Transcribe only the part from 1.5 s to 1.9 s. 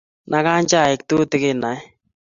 ae